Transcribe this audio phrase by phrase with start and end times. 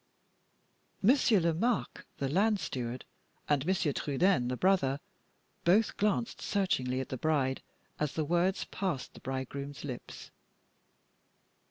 [1.03, 3.05] Monsieur Lomaque, the land steward,
[3.47, 4.99] and Monsieur Trudaine, the brother,
[5.63, 7.61] both glanced searchingly at the bride,
[7.99, 10.31] as the words passed the bridegroom's lips.